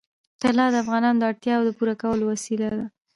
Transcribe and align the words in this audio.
طلا 0.41 0.65
د 0.71 0.75
افغانانو 0.83 1.19
د 1.19 1.23
اړتیاوو 1.31 1.65
د 1.67 1.71
پوره 1.77 1.95
کولو 2.01 2.23
وسیله 2.31 2.67
ده. 2.79 2.85